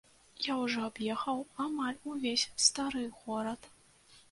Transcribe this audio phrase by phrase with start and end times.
[0.45, 3.73] Я ўжо аб'ехаў амаль увесь стары горад.